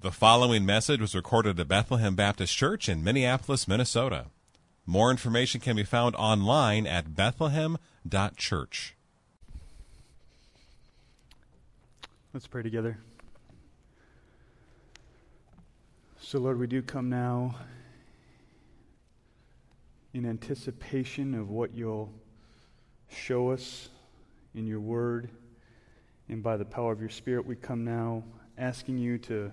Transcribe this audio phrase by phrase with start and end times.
[0.00, 4.26] The following message was recorded at Bethlehem Baptist Church in Minneapolis, Minnesota.
[4.86, 8.94] More information can be found online at bethlehem.church.
[12.32, 12.98] Let's pray together.
[16.20, 17.56] So, Lord, we do come now
[20.14, 22.12] in anticipation of what you'll
[23.08, 23.88] show us
[24.54, 25.28] in your word.
[26.28, 28.22] And by the power of your Spirit, we come now
[28.56, 29.50] asking you to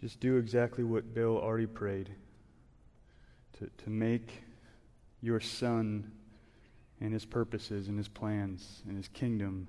[0.00, 2.10] just do exactly what Bill already prayed
[3.58, 4.42] to, to make
[5.22, 6.12] your son
[7.00, 9.68] and his purposes and his plans and his kingdom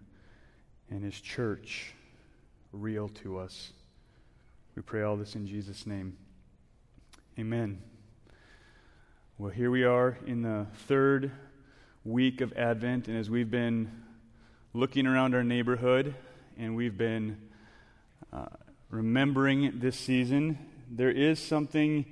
[0.90, 1.94] and his church
[2.72, 3.72] real to us.
[4.76, 6.18] We pray all this in Jesus' name.
[7.40, 7.82] Amen.
[9.38, 11.32] Well, here we are in the third
[12.04, 13.92] week of Advent, and as we've been
[14.74, 16.16] looking around our neighborhood
[16.58, 17.38] and we've been
[18.34, 18.46] uh,
[18.90, 20.58] remembering this season,
[20.90, 22.06] there is something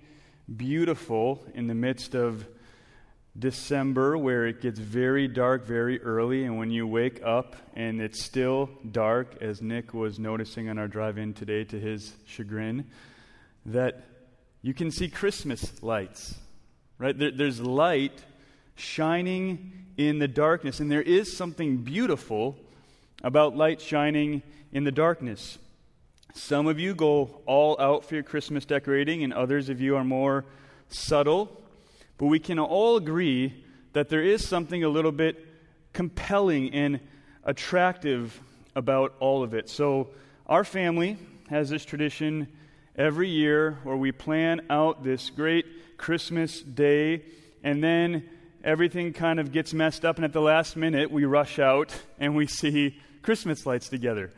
[0.53, 2.45] beautiful in the midst of
[3.37, 8.23] December where it gets very dark very early, and when you wake up and it's
[8.23, 12.85] still dark, as Nick was noticing on our drive in today to his chagrin,
[13.65, 14.03] that
[14.61, 16.35] you can see Christmas lights,
[16.97, 17.17] right?
[17.17, 18.23] There, there's light
[18.75, 22.57] shining in the darkness, and there is something beautiful
[23.23, 25.57] about light shining in the darkness.
[26.37, 30.03] Some of you go all out for your Christmas decorating, and others of you are
[30.03, 30.43] more
[30.89, 31.49] subtle.
[32.17, 35.43] But we can all agree that there is something a little bit
[35.93, 36.99] compelling and
[37.45, 38.37] attractive
[38.75, 39.69] about all of it.
[39.69, 40.09] So,
[40.45, 41.17] our family
[41.49, 42.49] has this tradition
[42.97, 47.23] every year where we plan out this great Christmas day,
[47.63, 48.29] and then
[48.61, 52.35] everything kind of gets messed up, and at the last minute, we rush out and
[52.35, 54.31] we see Christmas lights together.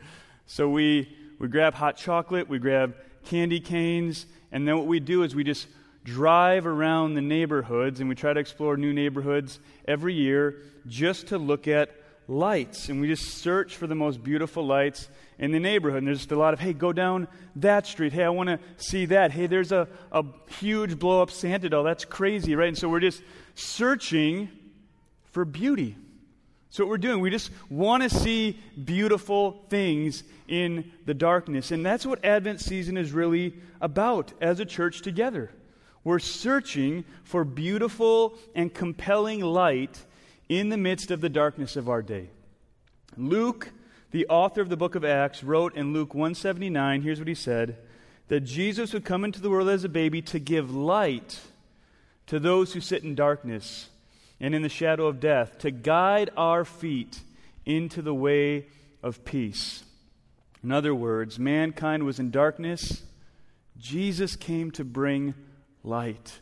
[0.46, 2.94] So, we we grab hot chocolate, we grab
[3.24, 5.66] candy canes, and then what we do is we just
[6.04, 11.38] drive around the neighborhoods and we try to explore new neighborhoods every year just to
[11.38, 11.90] look at
[12.26, 12.88] lights.
[12.88, 15.98] And we just search for the most beautiful lights in the neighborhood.
[15.98, 18.12] And there's just a lot of, hey, go down that street.
[18.12, 19.32] Hey, I want to see that.
[19.32, 20.24] Hey, there's a, a
[20.58, 21.84] huge blow up Santa doll.
[21.84, 22.68] That's crazy, right?
[22.68, 23.22] And so we're just
[23.54, 24.48] searching
[25.30, 25.96] for beauty.
[26.70, 31.70] So, what we're doing, we just want to see beautiful things in the darkness.
[31.70, 35.50] And that's what Advent season is really about as a church together.
[36.04, 40.04] We're searching for beautiful and compelling light
[40.48, 42.30] in the midst of the darkness of our day.
[43.16, 43.72] Luke,
[44.10, 47.76] the author of the book of Acts, wrote in Luke 179, here's what he said
[48.28, 51.40] that Jesus would come into the world as a baby to give light
[52.26, 53.88] to those who sit in darkness
[54.40, 57.20] and in the shadow of death, to guide our feet
[57.64, 58.66] into the way
[59.02, 59.84] of peace.
[60.62, 63.02] In other words, mankind was in darkness.
[63.76, 65.34] Jesus came to bring
[65.82, 66.40] light.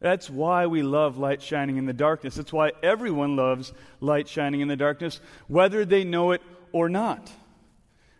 [0.00, 2.34] That's why we love light shining in the darkness.
[2.34, 6.42] That's why everyone loves light shining in the darkness, whether they know it
[6.72, 7.30] or not.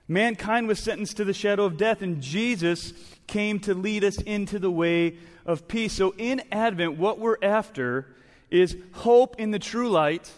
[0.06, 2.92] Mankind was sentenced to the shadow of death, and Jesus
[3.26, 5.94] came to lead us into the way of peace.
[5.94, 8.06] So, in Advent, what we're after
[8.52, 10.30] is hope in the true light,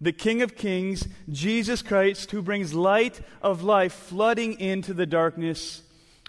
[0.00, 5.82] the King of Kings, Jesus Christ, who brings light of life flooding into the darkness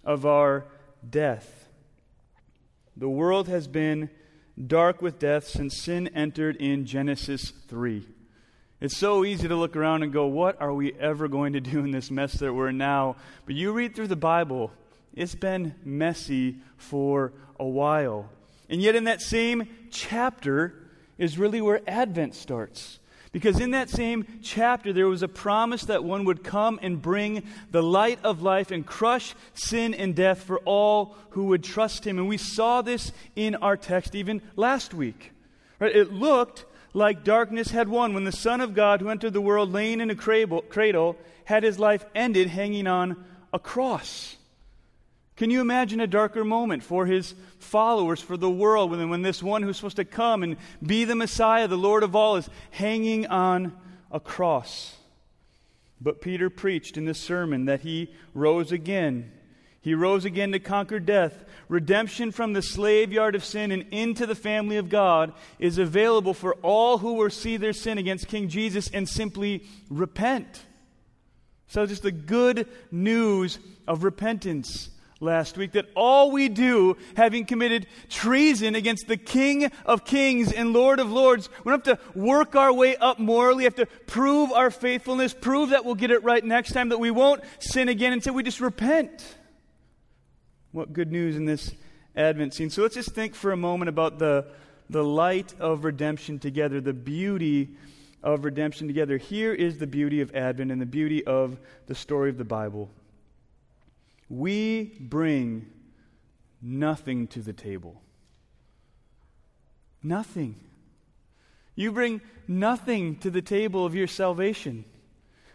[0.06, 0.66] of our
[1.08, 1.68] death.
[2.96, 4.12] The world has been
[4.68, 8.06] dark with death since sin entered in Genesis 3.
[8.80, 11.80] It's so easy to look around and go, What are we ever going to do
[11.80, 13.16] in this mess that we're in now?
[13.46, 14.72] But you read through the Bible,
[15.16, 18.30] it's been messy for a while.
[18.70, 20.83] And yet, in that same chapter,
[21.18, 23.00] is really where Advent starts.
[23.32, 27.44] Because in that same chapter, there was a promise that one would come and bring
[27.72, 32.20] the light of life and crush sin and death for all who would trust him.
[32.20, 35.32] And we saw this in our text even last week.
[35.80, 35.96] Right?
[35.96, 39.72] It looked like darkness had won when the Son of God, who entered the world
[39.72, 44.36] laying in a cradle, had his life ended hanging on a cross.
[45.36, 49.42] Can you imagine a darker moment for his followers, for the world, when, when this
[49.42, 53.26] one who's supposed to come and be the Messiah, the Lord of all, is hanging
[53.28, 53.76] on
[54.12, 54.96] a cross?
[56.00, 59.32] But Peter preached in this sermon that he rose again.
[59.82, 61.44] He rose again to conquer death.
[61.68, 66.34] Redemption from the slave yard of sin and into the family of God is available
[66.34, 70.62] for all who will see their sin against King Jesus and simply repent.
[71.68, 73.58] So, just the good news
[73.88, 74.90] of repentance
[75.24, 80.74] last week that all we do, having committed treason against the King of Kings and
[80.74, 83.86] Lord of Lords, we don't have to work our way up morally, we have to
[84.06, 87.90] prove our faithfulness, prove that we'll get it right next time, that we won't sin
[87.90, 89.38] again until we just repent.
[90.72, 91.72] What good news in this
[92.16, 92.70] Advent scene.
[92.70, 94.46] So let's just think for a moment about the,
[94.90, 97.70] the light of redemption together, the beauty
[98.22, 99.18] of redemption together.
[99.18, 102.90] Here is the beauty of Advent and the beauty of the story of the Bible.
[104.34, 105.68] We bring
[106.60, 108.02] nothing to the table.
[110.02, 110.56] Nothing.
[111.76, 114.86] You bring nothing to the table of your salvation.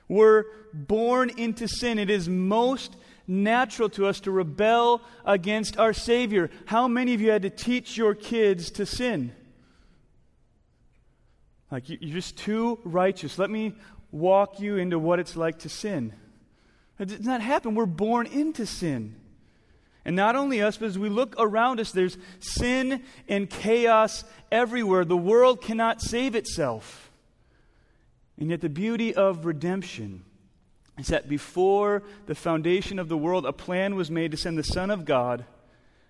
[0.07, 1.99] We're born into sin.
[1.99, 2.95] It is most
[3.27, 6.49] natural to us to rebel against our Savior.
[6.67, 9.33] How many of you had to teach your kids to sin?
[11.69, 13.41] Like, you're just too righteous.
[13.41, 13.75] Let me
[14.13, 16.13] walk you into what it's like to sin.
[16.99, 17.75] It does not happen.
[17.75, 19.15] We're born into sin.
[20.05, 25.05] And not only us, but as we look around us, there's sin and chaos everywhere.
[25.05, 27.11] The world cannot save itself.
[28.39, 30.25] And yet, the beauty of redemption
[30.99, 34.65] is that before the foundation of the world, a plan was made to send the
[34.65, 35.45] Son of God,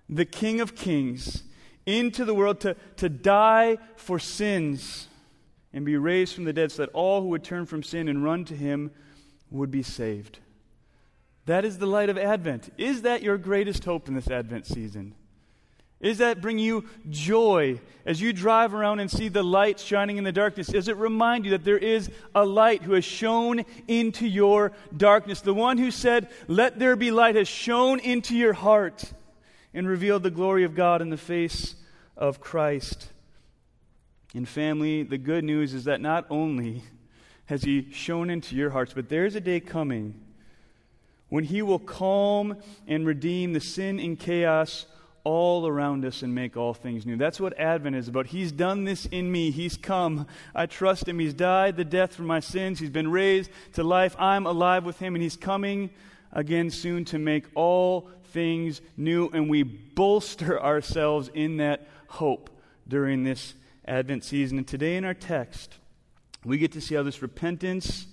[0.08, 1.42] the King of Kings,
[1.84, 5.08] into the world to, to die for sins
[5.72, 8.22] and be raised from the dead so that all who would turn from sin and
[8.22, 8.90] run to him
[9.50, 10.38] would be saved.
[11.48, 12.70] That is the light of Advent.
[12.76, 15.14] Is that your greatest hope in this Advent season?
[15.98, 20.24] Is that bring you joy as you drive around and see the light shining in
[20.24, 20.66] the darkness?
[20.66, 25.40] Does it remind you that there is a light who has shone into your darkness?
[25.40, 29.10] The one who said, Let there be light, has shone into your heart
[29.72, 31.76] and revealed the glory of God in the face
[32.14, 33.08] of Christ.
[34.34, 36.82] And family, the good news is that not only
[37.46, 40.26] has He shone into your hearts, but there's a day coming
[41.28, 44.86] when He will calm and redeem the sin and chaos
[45.24, 47.16] all around us and make all things new.
[47.16, 48.28] That's what Advent is about.
[48.28, 49.50] He's done this in me.
[49.50, 50.26] He's come.
[50.54, 51.18] I trust Him.
[51.18, 52.78] He's died the death for my sins.
[52.78, 54.16] He's been raised to life.
[54.18, 55.90] I'm alive with Him, and He's coming
[56.32, 59.28] again soon to make all things new.
[59.32, 62.48] And we bolster ourselves in that hope
[62.86, 63.54] during this
[63.84, 64.58] Advent season.
[64.58, 65.74] And today in our text,
[66.44, 68.06] we get to see how this repentance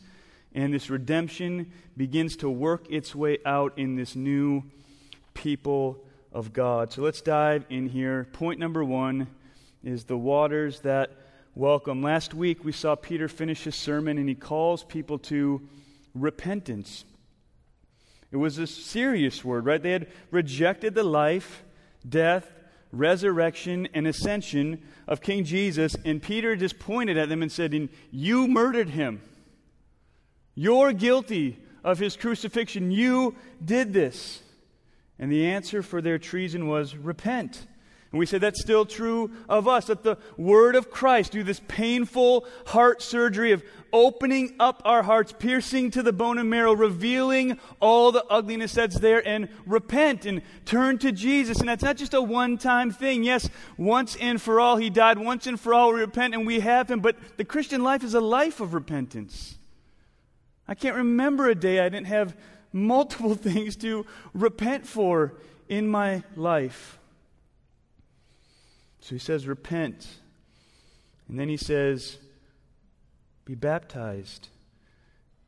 [0.56, 4.63] and this redemption begins to work its way out in this new
[5.34, 6.94] people of God.
[6.94, 8.28] So let's dive in here.
[8.31, 9.28] Point number one
[9.84, 11.12] is the waters that
[11.56, 12.02] welcome.
[12.02, 15.62] Last week we saw Peter finish his sermon and he calls people to
[16.13, 17.04] repentance.
[18.31, 19.84] It was a serious word, right?
[19.84, 21.66] They had rejected the life,
[22.07, 22.50] death,
[22.94, 28.48] resurrection, and ascension of King Jesus, and Peter just pointed at them and said, You
[28.48, 29.22] murdered him.
[30.56, 32.90] You're guilty of his crucifixion.
[32.90, 34.42] You did this.
[35.19, 37.68] And the answer for their treason was repent.
[38.12, 41.62] And we say that's still true of us, that the word of Christ do this
[41.68, 43.62] painful heart surgery of
[43.92, 49.00] opening up our hearts, piercing to the bone and marrow, revealing all the ugliness that's
[49.00, 51.60] there, and repent and turn to Jesus.
[51.60, 53.24] And that's not just a one time thing.
[53.24, 55.18] Yes, once and for all, He died.
[55.18, 57.02] Once and for all, we repent and we have Him.
[57.02, 59.57] But the Christian life is a life of repentance.
[60.68, 62.36] I can't remember a day I didn't have
[62.72, 65.34] multiple things to repent for
[65.70, 67.00] in my life.
[69.02, 70.08] So he says, repent.
[71.28, 72.18] And then he says,
[73.46, 74.50] be baptized.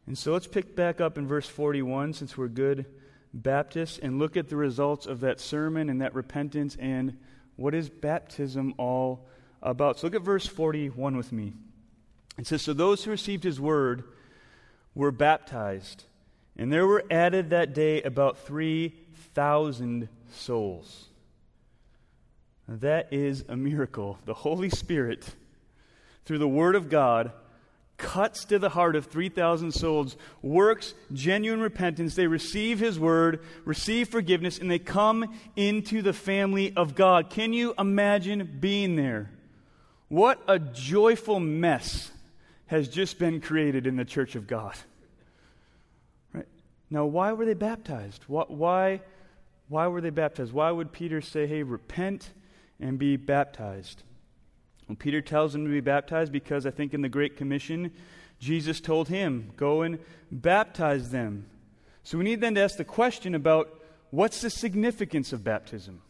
[0.05, 2.85] And so let's pick back up in verse 41 since we're good
[3.33, 7.17] Baptists and look at the results of that sermon and that repentance and
[7.55, 9.27] what is baptism all
[9.61, 9.99] about.
[9.99, 11.53] So look at verse 41 with me.
[12.37, 14.05] It says, So those who received his word
[14.97, 16.05] were baptized,
[16.57, 21.05] and there were added that day about 3,000 souls.
[22.67, 24.17] That is a miracle.
[24.25, 25.35] The Holy Spirit,
[26.25, 27.31] through the Word of God,
[27.97, 32.15] cuts to the heart of 3,000 souls, works genuine repentance.
[32.15, 37.29] They receive His Word, receive forgiveness, and they come into the family of God.
[37.29, 39.29] Can you imagine being there?
[40.07, 42.11] What a joyful mess
[42.67, 44.75] has just been created in the church of God.
[46.33, 46.47] Right?
[46.89, 48.23] Now, why were they baptized?
[48.27, 49.01] Why,
[49.67, 50.53] why were they baptized?
[50.53, 52.31] Why would Peter say, hey, repent
[52.79, 54.03] and be baptized?
[54.87, 57.91] Well, Peter tells them to be baptized because I think in the Great Commission,
[58.39, 59.99] Jesus told him, go and
[60.31, 61.47] baptize them.
[62.03, 63.81] So we need then to ask the question about
[64.11, 66.01] what's the significance of baptism?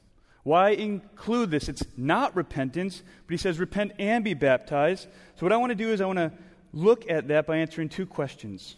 [0.44, 1.68] Why include this?
[1.68, 5.08] It's not repentance, but he says repent and be baptized.
[5.36, 6.32] So what I want to do is I want to
[6.78, 8.76] look at that by answering two questions.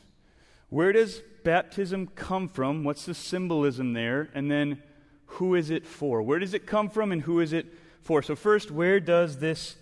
[0.70, 2.84] Where does baptism come from?
[2.84, 4.30] What's the symbolism there?
[4.34, 4.82] And then,
[5.26, 6.22] who is it for?
[6.22, 7.68] Where does it come from and who is it
[8.02, 8.22] for?
[8.22, 9.76] So, first, where does this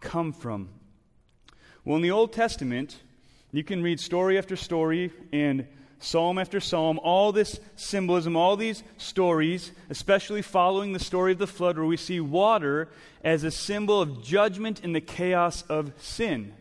[0.00, 0.70] come from?
[1.84, 2.96] Well, in the Old Testament,
[3.52, 5.66] you can read story after story and
[5.98, 11.46] psalm after psalm, all this symbolism, all these stories, especially following the story of the
[11.46, 12.88] flood, where we see water
[13.22, 16.54] as a symbol of judgment in the chaos of sin.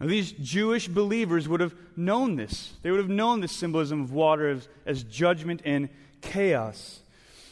[0.00, 2.74] Now, these Jewish believers would have known this.
[2.82, 5.88] They would have known the symbolism of water as, as judgment and
[6.20, 7.00] chaos.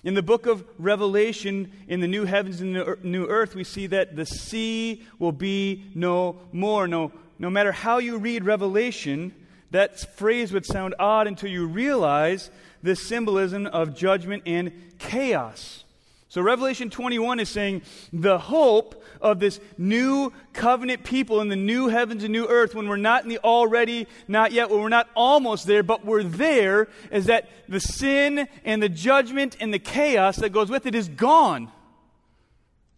[0.04, 3.88] In the book of Revelation, in the new heavens and the new earth, we see
[3.88, 6.86] that the sea will be no more.
[6.86, 7.10] No,
[7.40, 9.34] no matter how you read Revelation,
[9.72, 12.50] that phrase would sound odd until you realize
[12.84, 15.82] the symbolism of judgment and chaos.
[16.28, 21.88] So, Revelation 21 is saying the hope of this new covenant people in the new
[21.88, 25.08] heavens and new earth, when we're not in the already, not yet, when we're not
[25.14, 30.36] almost there, but we're there, is that the sin and the judgment and the chaos
[30.36, 31.70] that goes with it is gone.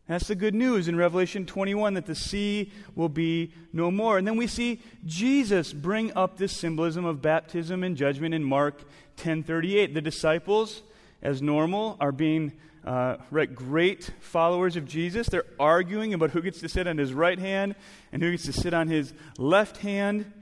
[0.09, 4.17] That's the good news in Revelation 21 that the sea will be no more.
[4.17, 8.85] And then we see Jesus bring up this symbolism of baptism and judgment in Mark
[9.19, 9.93] 10:38.
[9.93, 10.81] The disciples,
[11.21, 12.53] as normal, are being
[12.89, 15.29] uh, right, great followers of Jesus.
[15.29, 17.75] They're arguing about who gets to sit on his right hand
[18.13, 20.33] and who gets to sit on his left hand.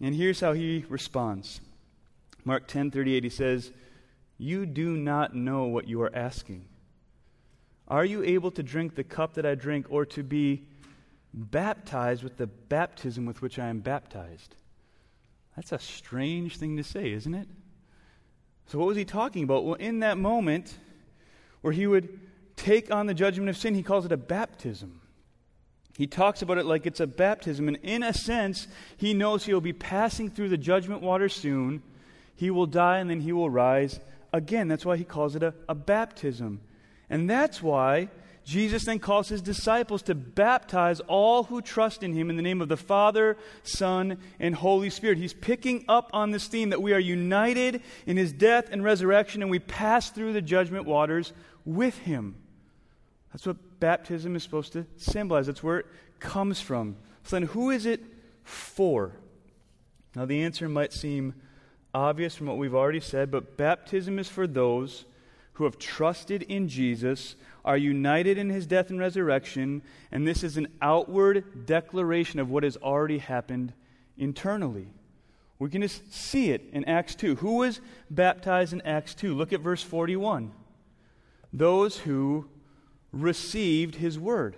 [0.00, 1.60] And here's how he responds.
[2.44, 3.72] Mark 10:38 he says,
[4.38, 6.66] "You do not know what you are asking."
[7.88, 10.68] Are you able to drink the cup that I drink, or to be
[11.34, 14.54] baptized with the baptism with which I am baptized?
[15.56, 17.48] That's a strange thing to say, isn't it?
[18.66, 19.64] So, what was he talking about?
[19.64, 20.78] Well, in that moment
[21.60, 22.20] where he would
[22.56, 25.00] take on the judgment of sin, he calls it a baptism.
[25.96, 29.52] He talks about it like it's a baptism, and in a sense, he knows he
[29.52, 31.82] will be passing through the judgment water soon.
[32.36, 33.98] He will die, and then he will rise
[34.32, 34.68] again.
[34.68, 36.60] That's why he calls it a, a baptism.
[37.10, 38.10] And that's why
[38.48, 42.62] Jesus then calls his disciples to baptize all who trust in him in the name
[42.62, 45.18] of the Father, Son, and Holy Spirit.
[45.18, 49.42] He's picking up on this theme that we are united in his death and resurrection
[49.42, 51.34] and we pass through the judgment waters
[51.68, 52.34] with him.
[53.32, 55.46] That's what baptism is supposed to symbolize.
[55.46, 55.86] That's where it
[56.18, 56.96] comes from.
[57.24, 58.00] So then, who is it
[58.42, 59.12] for?
[60.16, 61.34] Now, the answer might seem
[61.92, 65.04] obvious from what we've already said, but baptism is for those
[65.54, 70.56] who have trusted in Jesus, are united in his death and resurrection, and this is
[70.56, 73.74] an outward declaration of what has already happened
[74.16, 74.86] internally.
[75.58, 77.36] We can just see it in Acts 2.
[77.36, 79.34] Who was baptized in Acts 2?
[79.34, 80.52] Look at verse 41.
[81.52, 82.48] Those who
[83.12, 84.56] received his word.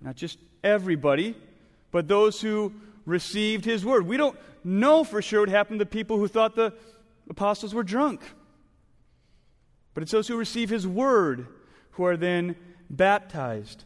[0.00, 1.36] Not just everybody,
[1.90, 2.72] but those who
[3.06, 4.06] received his word.
[4.06, 6.74] We don't know for sure what happened to people who thought the
[7.30, 8.20] apostles were drunk.
[9.94, 11.46] But it's those who receive his word
[11.92, 12.56] who are then
[12.90, 13.84] baptized.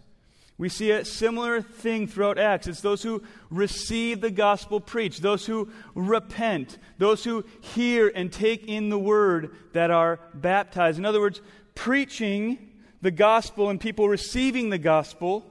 [0.58, 2.66] We see a similar thing throughout Acts.
[2.66, 8.66] It's those who receive the gospel preached, those who repent, those who hear and take
[8.68, 10.98] in the word that are baptized.
[10.98, 11.40] In other words,
[11.74, 15.44] preaching the gospel and people receiving the gospel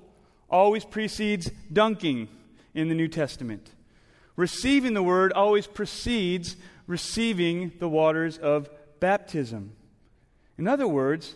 [0.50, 2.30] always precedes dunking
[2.74, 3.72] in the New Testament.
[4.36, 6.56] Receiving the word always precedes
[6.88, 9.74] receiving the waters of baptism.
[10.58, 11.36] In other words,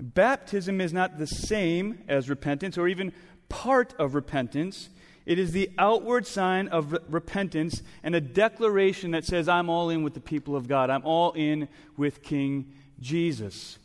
[0.00, 3.12] baptism is not the same as repentance or even
[3.48, 4.88] part of repentance.
[5.26, 9.90] It is the outward sign of re- repentance and a declaration that says, I'm all
[9.90, 10.90] in with the people of God.
[10.90, 13.78] I'm all in with King Jesus.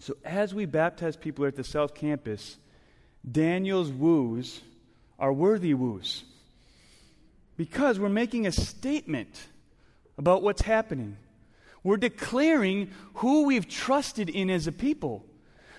[0.00, 2.56] So, as we baptize people at the South Campus,
[3.30, 4.62] Daniel's woos
[5.18, 6.24] are worthy woos
[7.56, 9.48] because we're making a statement
[10.16, 11.16] about what's happening.
[11.82, 15.24] We're declaring who we've trusted in as a people.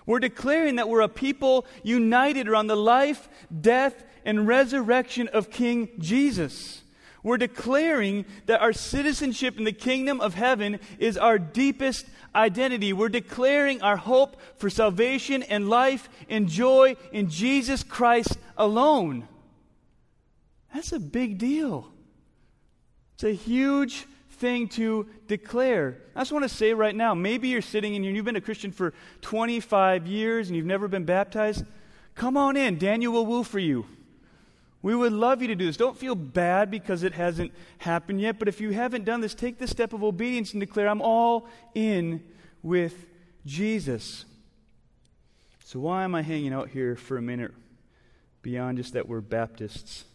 [0.05, 3.29] We're declaring that we're a people united around the life,
[3.61, 6.81] death, and resurrection of King Jesus.
[7.23, 12.93] We're declaring that our citizenship in the kingdom of heaven is our deepest identity.
[12.93, 19.27] We're declaring our hope for salvation and life and joy in Jesus Christ alone.
[20.73, 21.91] That's a big deal.
[23.13, 24.07] It's a huge
[24.41, 26.01] thing to declare.
[26.15, 28.35] I just want to say right now maybe you're sitting in here and you've been
[28.35, 31.63] a Christian for 25 years and you've never been baptized.
[32.15, 32.77] Come on in.
[32.77, 33.85] Daniel will woo for you.
[34.81, 35.77] We would love you to do this.
[35.77, 39.59] Don't feel bad because it hasn't happened yet, but if you haven't done this, take
[39.59, 42.23] the step of obedience and declare, I'm all in
[42.63, 43.05] with
[43.45, 44.25] Jesus.
[45.63, 47.53] So, why am I hanging out here for a minute
[48.41, 50.05] beyond just that we're Baptists?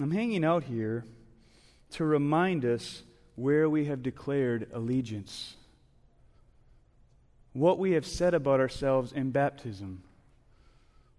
[0.00, 1.04] I'm hanging out here
[1.92, 3.02] to remind us
[3.36, 5.54] where we have declared allegiance,
[7.52, 10.02] what we have said about ourselves in baptism,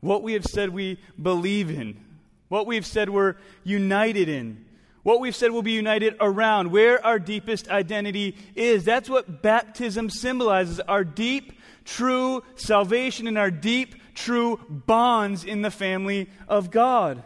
[0.02, 2.00] what we have said we believe in,
[2.48, 4.66] what we have said we're united in,
[5.04, 8.84] what we've said we'll be united around, where our deepest identity is.
[8.84, 11.54] That's what baptism symbolizes our deep,
[11.86, 17.24] true salvation and our deep, true bonds in the family of God.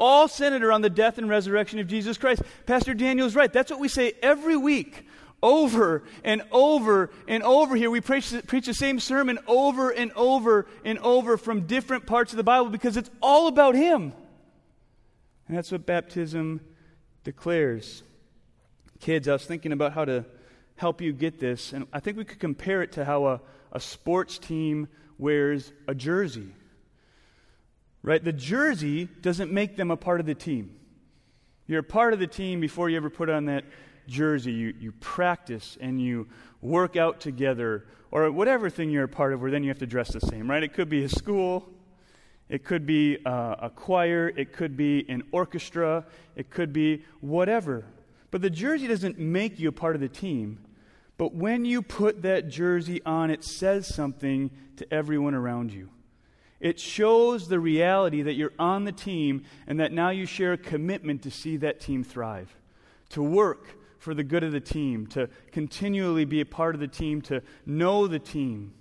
[0.00, 2.40] All centered around the death and resurrection of Jesus Christ.
[2.64, 3.52] Pastor Daniel is right.
[3.52, 5.06] That's what we say every week,
[5.42, 7.90] over and over and over here.
[7.90, 12.38] We preach, preach the same sermon over and over and over from different parts of
[12.38, 14.14] the Bible because it's all about Him.
[15.46, 16.62] And that's what baptism
[17.22, 18.02] declares.
[19.00, 20.24] Kids, I was thinking about how to
[20.76, 23.40] help you get this, and I think we could compare it to how a,
[23.70, 24.88] a sports team
[25.18, 26.54] wears a jersey.
[28.02, 28.22] Right?
[28.24, 30.76] The jersey doesn't make them a part of the team.
[31.66, 33.64] You're a part of the team before you ever put on that
[34.06, 34.52] jersey.
[34.52, 36.28] You, you practice and you
[36.62, 39.86] work out together, or whatever thing you're a part of, where then you have to
[39.86, 40.62] dress the same, right?
[40.62, 41.68] It could be a school,
[42.48, 46.04] it could be uh, a choir, it could be an orchestra,
[46.36, 47.84] it could be whatever.
[48.30, 50.58] But the jersey doesn't make you a part of the team.
[51.16, 55.90] But when you put that jersey on, it says something to everyone around you.
[56.60, 60.58] It shows the reality that you're on the team and that now you share a
[60.58, 62.54] commitment to see that team thrive,
[63.10, 66.88] to work for the good of the team, to continually be a part of the
[66.88, 68.74] team, to know the team.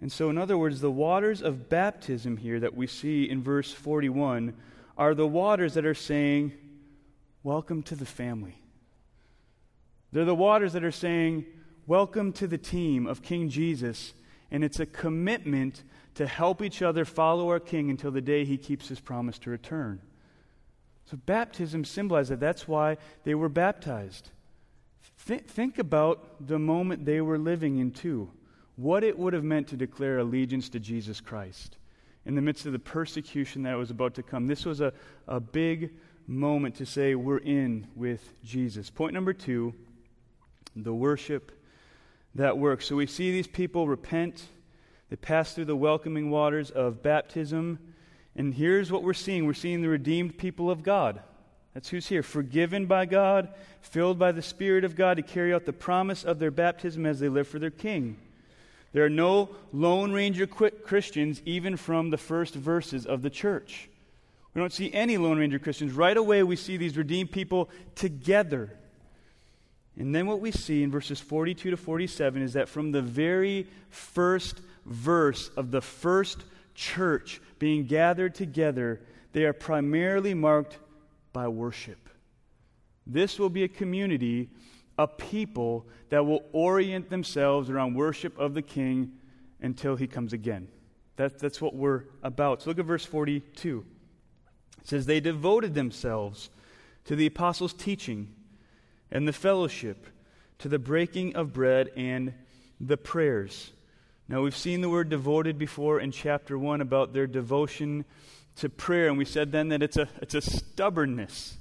[0.00, 3.72] And so, in other words, the waters of baptism here that we see in verse
[3.72, 4.54] 41
[4.98, 6.52] are the waters that are saying,
[7.42, 8.60] Welcome to the family.
[10.12, 11.46] They're the waters that are saying,
[11.86, 14.14] Welcome to the team of King Jesus.
[14.50, 15.82] And it's a commitment
[16.16, 19.50] to help each other follow our King until the day he keeps his promise to
[19.50, 20.00] return.
[21.06, 22.40] So, baptism symbolizes that.
[22.40, 24.30] That's why they were baptized.
[25.26, 28.30] Th- think about the moment they were living in, too
[28.76, 31.76] what it would have meant to declare allegiance to Jesus Christ
[32.24, 34.46] in the midst of the persecution that was about to come.
[34.46, 34.92] This was a,
[35.26, 35.94] a big
[36.26, 38.90] moment to say, We're in with Jesus.
[38.90, 39.74] Point number two
[40.78, 41.52] the worship
[42.34, 42.84] that works.
[42.84, 44.44] So we see these people repent,
[45.10, 47.78] they pass through the welcoming waters of baptism.
[48.34, 51.20] And here's what we're seeing we're seeing the redeemed people of God.
[51.74, 52.22] That's who's here.
[52.22, 53.48] Forgiven by God,
[53.82, 57.20] filled by the Spirit of God to carry out the promise of their baptism as
[57.20, 58.16] they live for their King.
[58.92, 63.90] There are no Lone Ranger Christians, even from the first verses of the church.
[64.54, 65.92] We don't see any Lone Ranger Christians.
[65.92, 68.72] Right away, we see these redeemed people together.
[69.98, 73.66] And then what we see in verses 42 to 47 is that from the very
[73.88, 79.00] first verse of the first church being gathered together,
[79.32, 80.78] they are primarily marked
[81.32, 82.08] by worship.
[83.06, 84.50] This will be a community
[84.98, 89.12] a people that will orient themselves around worship of the King
[89.60, 90.68] until he comes again.
[91.16, 92.62] That, that's what we're about.
[92.62, 93.84] So look at verse 42.
[94.80, 96.50] It says, They devoted themselves
[97.04, 98.34] to the apostles' teaching
[99.10, 100.06] and the fellowship,
[100.58, 102.32] to the breaking of bread and
[102.80, 103.72] the prayers.
[104.28, 108.04] Now, we've seen the word devoted before in chapter 1 about their devotion
[108.56, 111.56] to prayer, and we said then that it's a, it's a stubbornness.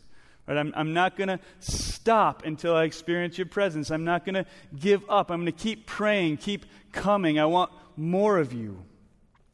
[0.47, 0.57] Right?
[0.57, 3.91] I'm, I'm not going to stop until I experience your presence.
[3.91, 4.45] I'm not going to
[4.77, 5.29] give up.
[5.29, 7.39] I'm going to keep praying, keep coming.
[7.39, 8.83] I want more of you.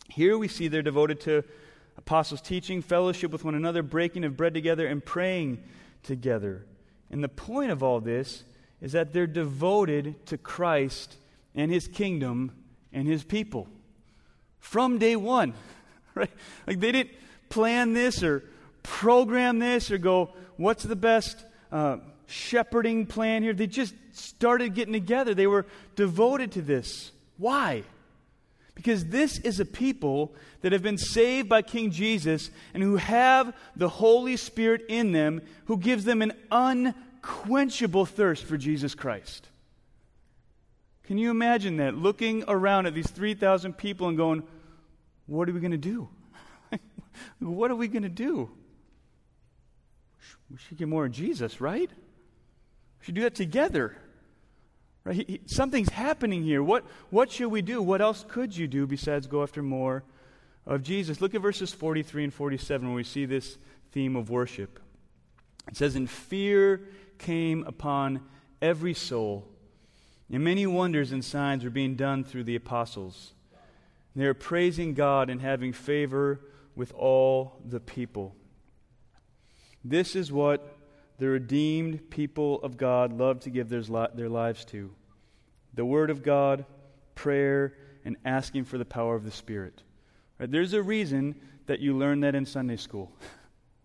[0.08, 1.43] Here we see they're devoted to
[1.97, 5.63] apostles' teaching, fellowship with one another, breaking of bread together, and praying
[6.04, 6.65] together.
[7.12, 8.43] And the point of all this
[8.82, 11.17] is that they're devoted to Christ
[11.54, 12.52] and his kingdom
[12.91, 13.67] and his people
[14.60, 15.54] from day one.
[16.13, 16.30] Right?
[16.67, 17.12] Like they didn't
[17.47, 18.43] plan this or
[18.84, 23.54] program this or go, what's the best uh, shepherding plan here?
[23.54, 25.34] They just started getting together.
[25.34, 27.13] They were devoted to this.
[27.38, 27.84] Why?
[28.76, 33.56] Because this is a people that have been saved by King Jesus and who have
[33.76, 39.50] the Holy Spirit in them who gives them an unquenchable thirst for Jesus Christ.
[41.04, 41.96] Can you imagine that?
[41.96, 44.44] Looking around at these 3,000 people and going,
[45.26, 46.08] What are we going to do?
[47.40, 48.50] what are we going to do?
[50.50, 51.90] we should get more of Jesus, right?
[51.90, 53.96] We should do that together.
[55.04, 55.16] Right?
[55.16, 56.62] He, he, something's happening here.
[56.62, 57.82] What, what should we do?
[57.82, 60.04] What else could you do besides go after more
[60.66, 61.22] of Jesus?
[61.22, 63.58] Look at verses 43 and 47 where we see this
[63.92, 64.80] theme of worship.
[65.68, 66.82] It says, And fear
[67.18, 68.22] came upon
[68.62, 69.48] every soul,
[70.32, 73.34] and many wonders and signs were being done through the apostles.
[74.16, 76.42] They are praising God and having favor
[76.76, 78.36] with all the people.
[79.84, 80.78] This is what
[81.22, 83.84] the redeemed people of God love to give their,
[84.16, 84.90] their lives to
[85.76, 86.66] the Word of God,
[87.14, 89.84] prayer, and asking for the power of the Spirit.
[90.40, 90.50] Right?
[90.50, 91.36] There's a reason
[91.68, 93.12] that you learn that in Sunday school.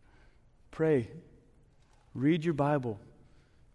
[0.71, 1.11] Pray,
[2.15, 2.99] read your Bible.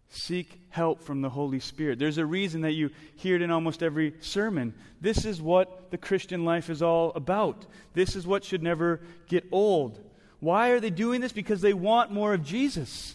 [0.08, 2.00] Seek help from the Holy Spirit.
[2.00, 4.74] There's a reason that you hear it in almost every sermon.
[5.00, 7.64] This is what the Christian life is all about.
[7.94, 10.00] This is what should never get old.
[10.40, 11.30] Why are they doing this?
[11.30, 13.14] Because they want more of Jesus.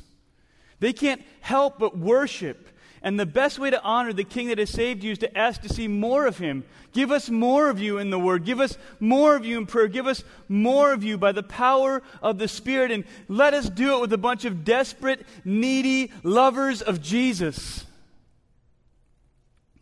[0.80, 2.68] They can't help but worship
[3.02, 5.62] and the best way to honor the King that has saved you is to ask
[5.62, 6.64] to see more of Him.
[6.94, 8.44] Give us more of you in the Word.
[8.44, 9.88] Give us more of you in prayer.
[9.88, 12.92] Give us more of you by the power of the Spirit.
[12.92, 17.86] And let us do it with a bunch of desperate, needy lovers of Jesus.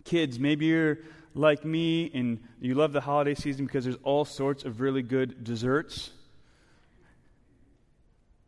[0.04, 1.00] Kids, maybe you're
[1.34, 5.44] like me and you love the holiday season because there's all sorts of really good
[5.44, 6.12] desserts.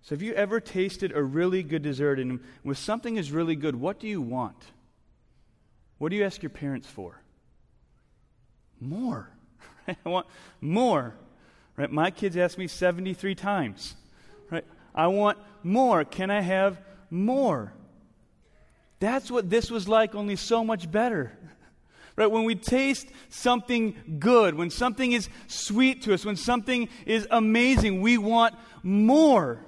[0.07, 3.75] So, have you ever tasted a really good dessert and when something is really good,
[3.75, 4.55] what do you want?
[5.97, 7.19] What do you ask your parents for?
[8.79, 9.29] More.
[9.89, 10.27] I want
[10.61, 11.13] more.
[11.75, 11.91] Right?
[11.91, 13.95] My kids ask me 73 times.
[14.49, 14.63] Right?
[14.95, 16.05] I want more.
[16.05, 17.73] Can I have more?
[19.01, 21.37] That's what this was like, only so much better.
[22.15, 22.31] Right?
[22.31, 27.99] When we taste something good, when something is sweet to us, when something is amazing,
[27.99, 29.65] we want more.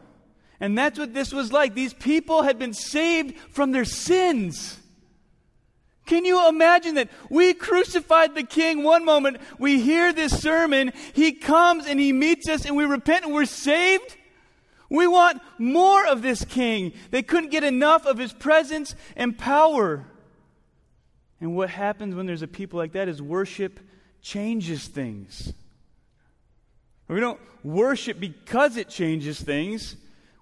[0.59, 1.73] And that's what this was like.
[1.73, 4.77] These people had been saved from their sins.
[6.05, 7.09] Can you imagine that?
[7.29, 12.49] We crucified the king one moment, we hear this sermon, he comes and he meets
[12.49, 14.17] us and we repent and we're saved.
[14.89, 16.93] We want more of this king.
[17.11, 20.07] They couldn't get enough of his presence and power.
[21.39, 23.79] And what happens when there's a people like that is worship
[24.21, 25.53] changes things.
[27.07, 29.95] We don't worship because it changes things.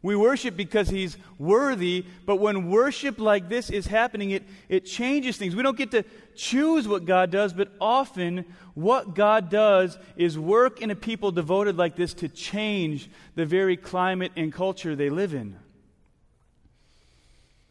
[0.03, 5.37] We worship because he's worthy, but when worship like this is happening, it, it changes
[5.37, 5.55] things.
[5.55, 6.03] We don't get to
[6.35, 11.77] choose what God does, but often what God does is work in a people devoted
[11.77, 15.57] like this to change the very climate and culture they live in.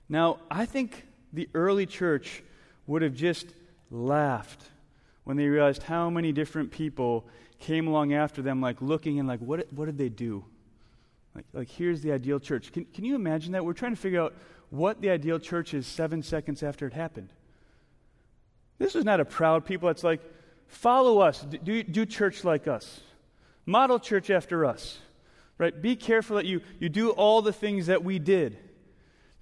[0.08, 2.42] Now, I think the early church
[2.88, 3.46] would have just
[3.90, 4.62] laughed
[5.24, 7.24] when they realized how many different people
[7.60, 10.44] came along after them, like looking and like, what, what did they do?
[11.36, 12.72] Like, like here's the ideal church.
[12.72, 13.64] Can, can you imagine that?
[13.64, 14.34] We're trying to figure out
[14.70, 17.32] what the ideal church is seven seconds after it happened.
[18.78, 20.20] This was not a proud people It's like,
[20.66, 23.00] follow us, do, do church like us,
[23.66, 24.98] model church after us,
[25.58, 25.80] right?
[25.80, 28.58] Be careful that you, you do all the things that we did.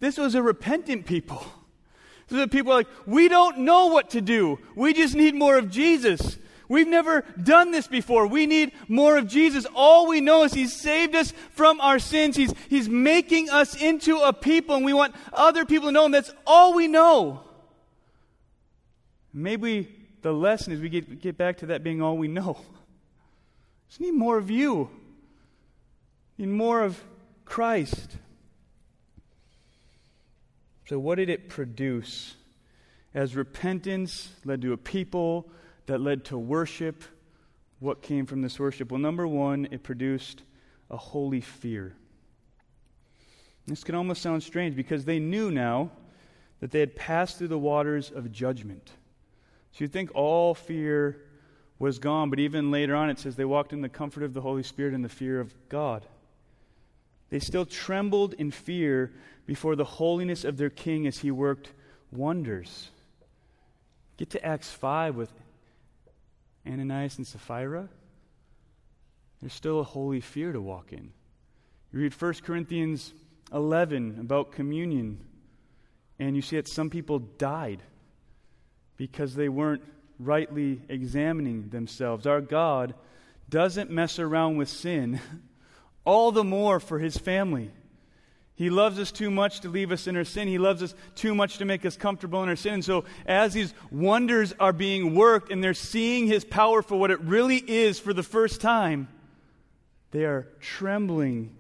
[0.01, 1.45] This was a repentant people.
[2.29, 4.59] This is people like, we don't know what to do.
[4.75, 6.39] We just need more of Jesus.
[6.69, 8.27] We've never done this before.
[8.27, 9.67] We need more of Jesus.
[9.75, 12.37] All we know is He's saved us from our sins.
[12.37, 16.13] He's, he's making us into a people, and we want other people to know Him.
[16.13, 17.41] That's all we know.
[19.33, 19.89] Maybe
[20.23, 22.59] the lesson is we get, get back to that being all we know.
[23.89, 24.89] Just need more of you.
[26.39, 27.03] Need more of
[27.45, 28.17] Christ.
[30.87, 32.35] So, what did it produce?
[33.15, 35.49] As repentance led to a people
[35.87, 37.05] that led to worship.
[37.81, 38.91] What came from this worship?
[38.91, 40.43] Well, number one, it produced
[40.91, 41.95] a holy fear.
[43.67, 45.91] This can almost sound strange because they knew now
[46.61, 48.91] that they had passed through the waters of judgment.
[49.73, 51.21] So you'd think all fear
[51.79, 54.41] was gone, but even later on it says they walked in the comfort of the
[54.41, 56.07] Holy Spirit and the fear of God.
[57.31, 59.13] They still trembled in fear
[59.47, 61.73] before the holiness of their king as he worked
[62.13, 62.91] wonders.
[64.17, 65.33] Get to Acts 5 with
[66.67, 67.89] Ananias and Sapphira,
[69.41, 71.13] there's still a holy fear to walk in.
[71.93, 73.13] You read 1 Corinthians
[73.53, 75.21] 11 about communion,
[76.19, 77.83] and you see that some people died
[78.97, 79.83] because they weren't
[80.19, 82.27] rightly examining themselves.
[82.27, 82.95] Our God
[83.49, 85.21] doesn't mess around with sin,
[86.05, 87.71] all the more for his family.
[88.57, 90.47] He loves us too much to leave us in our sin.
[90.47, 92.75] He loves us too much to make us comfortable in our sin.
[92.75, 97.11] And so, as these wonders are being worked and they're seeing His power for what
[97.11, 99.09] it really is for the first time,
[100.13, 101.57] they are trembling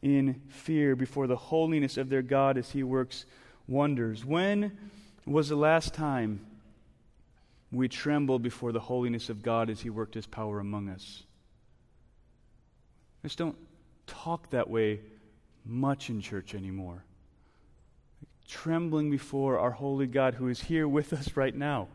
[0.00, 3.24] in fear before the holiness of their God as He works
[3.66, 4.24] wonders.
[4.24, 4.78] When
[5.26, 6.46] was the last time
[7.72, 11.24] we trembled before the holiness of God as He worked His power among us?
[13.24, 13.56] Just don't
[14.06, 15.00] talk that way
[15.68, 17.04] much in church anymore.
[18.48, 21.88] Trembling before our holy God who is here with us right now.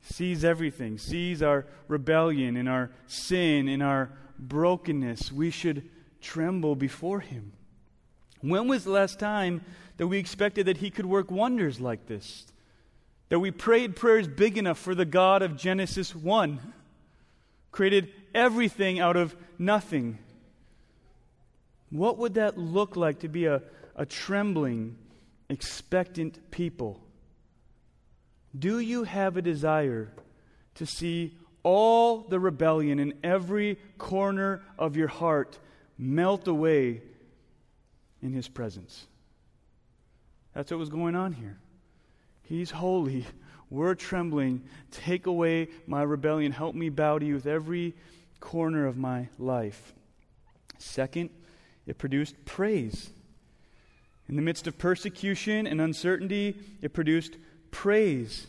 [0.00, 5.30] Sees everything, sees our rebellion and our sin and our brokenness.
[5.30, 5.88] We should
[6.22, 7.52] tremble before him.
[8.40, 9.64] When was the last time
[9.98, 12.46] that we expected that he could work wonders like this?
[13.28, 16.72] That we prayed prayers big enough for the God of Genesis 1?
[17.72, 20.18] Created everything out of nothing
[21.90, 23.62] what would that look like to be a,
[23.96, 24.96] a trembling,
[25.48, 27.00] expectant people?
[28.56, 30.12] Do you have a desire
[30.74, 35.58] to see all the rebellion in every corner of your heart
[35.98, 37.02] melt away
[38.22, 39.06] in His presence?
[40.54, 41.58] That's what was going on here.
[42.42, 43.26] He's holy.
[43.70, 44.64] We're trembling.
[44.90, 46.52] Take away my rebellion.
[46.52, 47.94] Help me bow to you with every
[48.40, 49.94] corner of my life.
[50.78, 51.30] Second,
[51.88, 53.10] it produced praise.
[54.28, 57.36] In the midst of persecution and uncertainty, it produced
[57.70, 58.46] praise.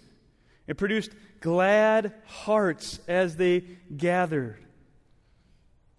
[0.67, 3.63] It produced glad hearts as they
[3.95, 4.57] gathered.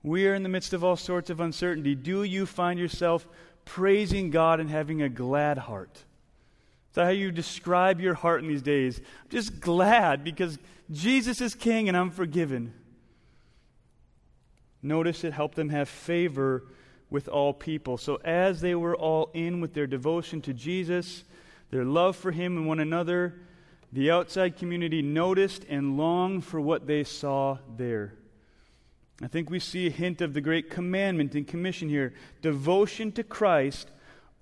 [0.02, 1.94] We are in the midst of all sorts of uncertainty.
[1.94, 3.26] Do you find yourself
[3.64, 5.94] praising God and having a glad heart?
[5.94, 8.98] Is that how you describe your heart in these days?
[8.98, 10.58] I'm just glad because
[10.90, 12.74] Jesus is king and I'm forgiven.
[14.82, 16.64] Notice it helped them have favor
[17.10, 17.98] with all people.
[17.98, 21.24] So, as they were all in with their devotion to Jesus,
[21.70, 23.34] their love for Him and one another,
[23.92, 28.14] the outside community noticed and longed for what they saw there.
[29.22, 32.14] I think we see a hint of the great commandment and commission here.
[32.40, 33.90] Devotion to Christ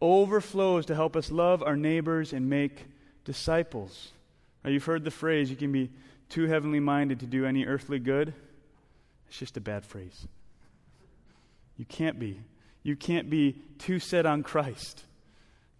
[0.01, 2.87] overflows to help us love our neighbors and make
[3.25, 4.13] disciples.
[4.63, 5.91] Now, you've heard the phrase, you can be
[6.29, 8.35] too heavenly minded to do any earthly good.
[9.29, 10.29] It's just a bad phrase.
[11.77, 12.41] You can't be.
[12.83, 15.05] You can't be too set on Christ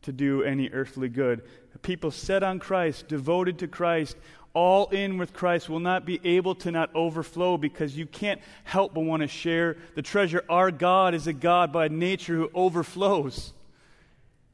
[0.03, 1.43] to do any earthly good.
[1.83, 4.17] People set on Christ, devoted to Christ,
[4.55, 8.95] all in with Christ will not be able to not overflow because you can't help
[8.95, 10.45] but want to share the treasure.
[10.49, 13.53] Our God is a God by nature who overflows.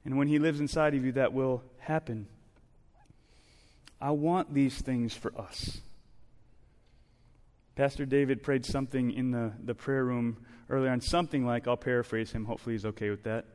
[0.04, 2.26] And when He lives inside of you, that will happen.
[4.00, 5.80] I want these things for us.
[7.76, 10.36] Pastor David prayed something in the, the prayer room
[10.70, 13.46] earlier on, something like, I'll paraphrase him, hopefully he's okay with that.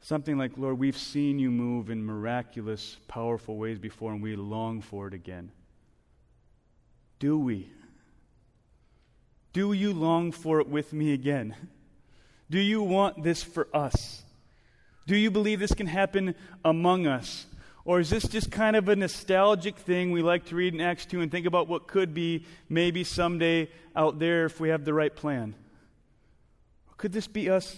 [0.00, 4.80] Something like, Lord, we've seen you move in miraculous, powerful ways before, and we long
[4.80, 5.52] for it again.
[7.18, 7.70] Do we?
[9.52, 11.54] Do you long for it with me again?
[12.50, 14.22] Do you want this for us?
[15.06, 17.46] Do you believe this can happen among us?
[17.86, 21.06] Or is this just kind of a nostalgic thing we like to read in Acts
[21.06, 24.92] 2 and think about what could be maybe someday out there if we have the
[24.92, 25.54] right plan?
[26.90, 27.76] Or could this be us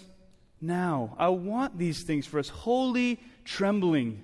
[0.62, 1.14] now?
[1.18, 4.23] I want these things for us holy trembling,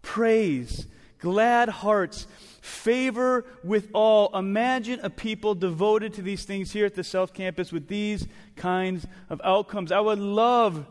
[0.00, 0.86] praise,
[1.18, 2.28] glad hearts,
[2.60, 4.30] favor with all.
[4.38, 9.08] Imagine a people devoted to these things here at the South Campus with these kinds
[9.28, 9.90] of outcomes.
[9.90, 10.86] I would love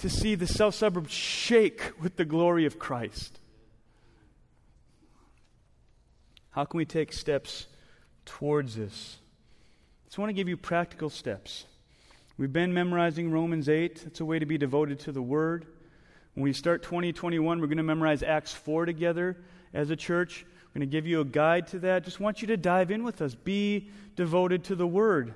[0.00, 3.38] to see the South Suburb shake with the glory of Christ.
[6.52, 7.66] How can we take steps
[8.24, 9.18] towards this?
[9.18, 11.66] I just want to give you practical steps.
[12.38, 14.04] We've been memorizing Romans 8.
[14.06, 15.66] It's a way to be devoted to the Word.
[16.32, 19.36] When we start 2021, we're going to memorize Acts 4 together
[19.74, 20.46] as a church.
[20.68, 22.04] We're going to give you a guide to that.
[22.04, 23.34] Just want you to dive in with us.
[23.34, 25.34] Be devoted to the Word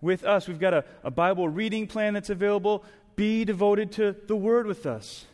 [0.00, 0.48] with us.
[0.48, 2.84] We've got a, a Bible reading plan that's available.
[3.16, 5.26] Be devoted to the Word with us.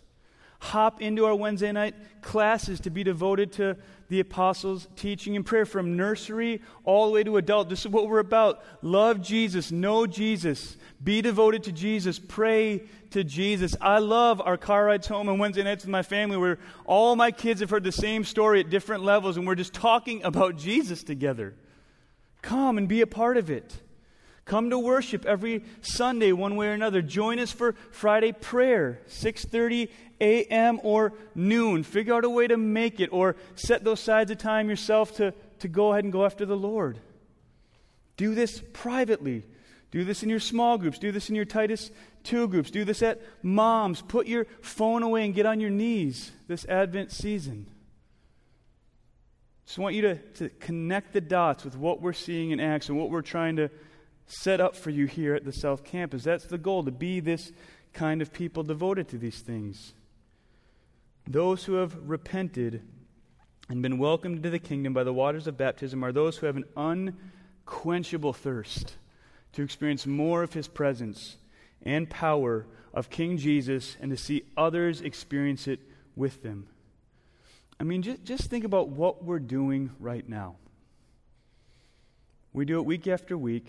[0.61, 3.77] Hop into our Wednesday night classes to be devoted to
[4.09, 7.69] the apostles' teaching and prayer from nursery all the way to adult.
[7.69, 8.65] This is what we're about.
[8.83, 13.77] Love Jesus, know Jesus, be devoted to Jesus, pray to Jesus.
[13.81, 17.31] I love our car rides home on Wednesday nights with my family where all my
[17.31, 21.03] kids have heard the same story at different levels and we're just talking about Jesus
[21.03, 21.55] together.
[22.43, 23.77] Come and be a part of it.
[24.47, 27.03] Come to worship every Sunday one way or another.
[27.03, 29.89] Join us for Friday prayer, 6:30
[30.21, 30.81] a.m.
[30.85, 31.83] or noon.
[31.83, 35.35] Figure out a way to make it or set those sides of time yourself to,
[35.59, 37.01] to go ahead and go after the Lord.
[38.17, 39.45] Do this privately.
[39.91, 41.01] Do this in your small groups.
[41.01, 41.91] Do this in your Titus
[42.25, 42.71] 2 groups.
[42.71, 44.01] Do this at moms.
[44.01, 47.67] Put your phone away and get on your knees this Advent season.
[49.67, 52.97] Just want you to, to connect the dots with what we're seeing in Acts and
[52.97, 53.71] what we're trying to
[54.27, 56.25] set up for you here at the South Campus.
[56.25, 57.53] That's the goal, to be this
[57.93, 59.95] kind of people devoted to these things.
[61.27, 62.83] Those who have repented
[63.69, 66.57] and been welcomed into the kingdom by the waters of baptism are those who have
[66.57, 68.97] an unquenchable thirst
[69.53, 71.37] to experience more of his presence
[71.83, 75.81] and power of King Jesus and to see others experience it
[76.15, 76.69] with them.
[77.79, 80.57] I mean, just, just think about what we're doing right now.
[82.53, 83.67] We do it week after week.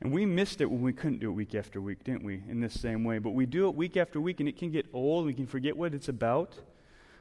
[0.00, 2.42] And we missed it when we couldn't do it week after week, didn't we?
[2.48, 3.18] In this same way.
[3.18, 5.26] But we do it week after week, and it can get old.
[5.26, 6.54] We can forget what it's about.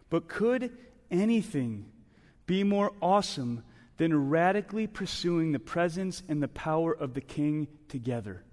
[0.10, 0.76] But could
[1.10, 1.86] anything
[2.46, 3.64] be more awesome
[3.98, 8.44] than radically pursuing the presence and the power of the King together?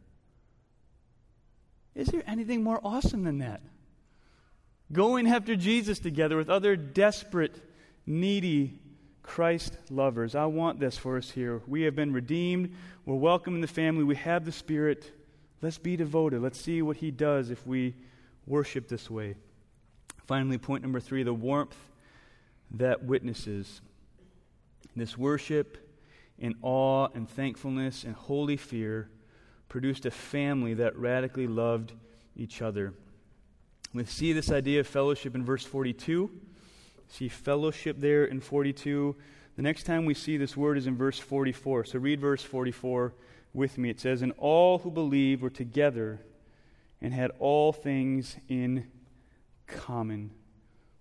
[1.94, 3.60] Is there anything more awesome than that?
[4.92, 7.56] going after Jesus together with other desperate,
[8.06, 8.78] needy
[9.22, 10.34] Christ lovers.
[10.34, 11.62] I want this for us here.
[11.66, 12.74] We have been redeemed.
[13.06, 14.04] We're welcome in the family.
[14.04, 15.12] We have the Spirit.
[15.60, 16.42] Let's be devoted.
[16.42, 17.94] Let's see what He does if we
[18.46, 19.36] worship this way.
[20.26, 21.76] Finally, point number three the warmth
[22.72, 23.80] that witnesses.
[24.96, 25.78] This worship
[26.38, 29.08] in awe and thankfulness and holy fear
[29.68, 31.92] produced a family that radically loved
[32.36, 32.92] each other.
[33.94, 36.30] We see this idea of fellowship in verse 42.
[37.12, 39.14] See fellowship there in 42.
[39.56, 41.84] The next time we see this word is in verse 44.
[41.84, 43.12] So read verse 44
[43.52, 43.90] with me.
[43.90, 46.22] It says, And all who believed were together
[47.02, 48.86] and had all things in
[49.66, 50.30] common.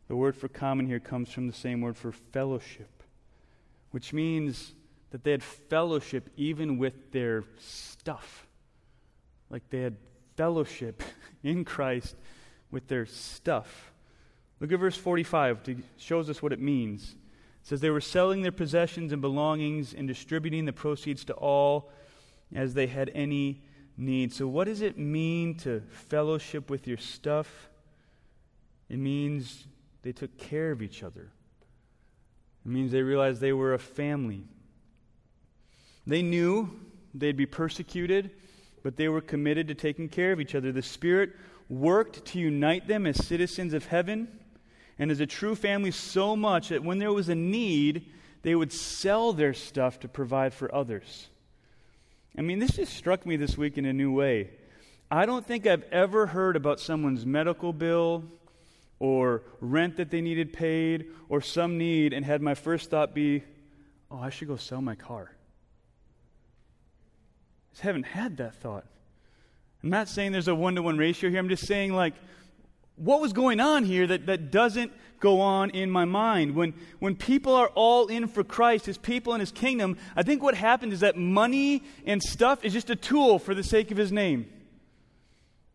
[0.09, 3.03] The word for common here comes from the same word for fellowship,
[3.91, 4.73] which means
[5.11, 8.45] that they had fellowship even with their stuff.
[9.49, 9.95] Like they had
[10.35, 11.03] fellowship
[11.41, 12.17] in Christ
[12.69, 13.90] with their stuff.
[14.61, 15.61] Look at verse 45.
[15.65, 17.15] It shows us what it means.
[17.63, 21.91] It says, They were selling their possessions and belongings and distributing the proceeds to all
[22.53, 23.63] as they had any
[23.97, 24.31] need.
[24.31, 27.69] So, what does it mean to fellowship with your stuff?
[28.87, 29.65] It means
[30.03, 31.31] they took care of each other.
[32.63, 34.43] It means they realized they were a family.
[36.05, 36.79] They knew
[37.15, 38.29] they'd be persecuted,
[38.83, 40.71] but they were committed to taking care of each other.
[40.71, 41.31] The Spirit
[41.67, 44.27] worked to unite them as citizens of heaven
[45.01, 48.05] and as a true family so much that when there was a need,
[48.43, 51.27] they would sell their stuff to provide for others.
[52.37, 54.51] I mean, this just struck me this week in a new way.
[55.09, 58.25] I don't think I've ever heard about someone's medical bill
[58.99, 63.43] or rent that they needed paid or some need and had my first thought be,
[64.11, 65.31] oh, I should go sell my car.
[67.65, 68.85] I just haven't had that thought.
[69.81, 71.39] I'm not saying there's a one to one ratio here.
[71.39, 72.13] I'm just saying, like,
[73.01, 76.55] what was going on here that, that doesn't go on in my mind?
[76.55, 80.43] When, when people are all in for Christ, his people and his kingdom, I think
[80.43, 83.97] what happens is that money and stuff is just a tool for the sake of
[83.97, 84.47] his name.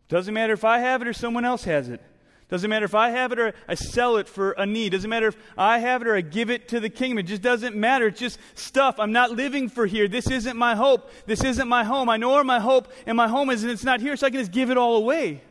[0.09, 2.01] Doesn't matter if I have it or someone else has it.
[2.49, 4.93] Doesn't matter if I have it or I sell it for a need.
[4.93, 7.19] Doesn't matter if I have it or I give it to the kingdom.
[7.19, 8.07] It just doesn't matter.
[8.07, 9.01] It's just stuff.
[9.01, 10.07] I'm not living for here.
[10.07, 11.11] This isn't my hope.
[11.27, 12.09] This isn't my home.
[12.09, 14.31] I know where my hope and my home is, and it's not here, so I
[14.31, 15.43] can just give it all away.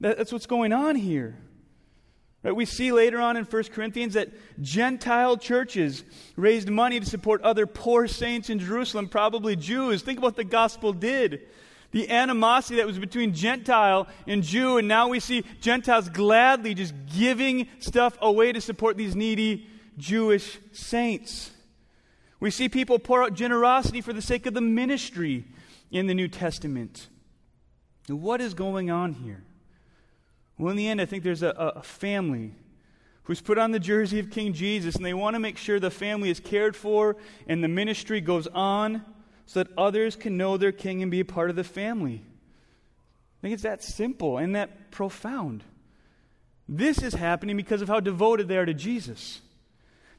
[0.00, 1.36] That's what's going on here.
[2.42, 2.54] Right?
[2.54, 4.28] We see later on in 1 Corinthians that
[4.60, 6.04] Gentile churches
[6.36, 10.02] raised money to support other poor saints in Jerusalem, probably Jews.
[10.02, 11.40] Think about what the gospel did
[11.92, 16.92] the animosity that was between Gentile and Jew, and now we see Gentiles gladly just
[17.16, 21.52] giving stuff away to support these needy Jewish saints.
[22.38, 25.46] We see people pour out generosity for the sake of the ministry
[25.90, 27.08] in the New Testament.
[28.08, 29.45] What is going on here?
[30.58, 32.54] Well, in the end, I think there's a, a family
[33.24, 35.90] who's put on the jersey of King Jesus, and they want to make sure the
[35.90, 37.16] family is cared for
[37.48, 39.04] and the ministry goes on
[39.46, 42.22] so that others can know their king and be a part of the family.
[42.24, 45.64] I think it's that simple and that profound.
[46.68, 49.40] This is happening because of how devoted they are to Jesus.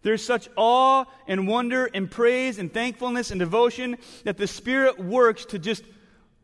[0.01, 5.45] There's such awe and wonder and praise and thankfulness and devotion that the Spirit works
[5.45, 5.83] to just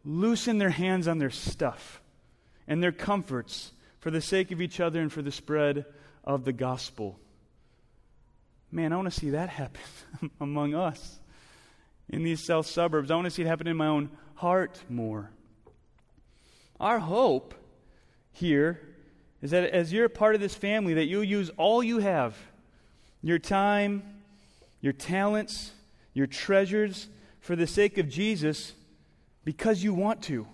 [0.05, 2.01] loosen their hands on their stuff
[2.67, 3.72] and their comforts
[4.03, 5.85] for the sake of each other and for the spread
[6.25, 7.17] of the gospel.
[8.69, 9.81] Man, I want to see that happen
[10.41, 11.21] among us
[12.09, 13.09] in these south suburbs.
[13.09, 15.31] I want to see it happen in my own heart more.
[16.81, 17.53] Our hope
[18.33, 18.81] here
[19.41, 22.35] is that as you're a part of this family, that you'll use all you have
[23.21, 24.03] your time,
[24.81, 25.71] your talents,
[26.13, 27.07] your treasures
[27.39, 28.73] for the sake of Jesus
[29.45, 30.45] because you want to.